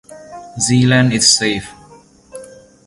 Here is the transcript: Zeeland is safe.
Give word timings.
Zeeland 0.57 1.13
is 1.13 1.29
safe. 1.31 1.71